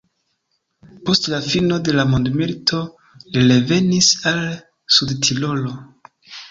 [1.09, 2.81] Post la fino de la dua mondmilito
[3.37, 4.45] li revenis al
[4.99, 5.81] Sudtirolo.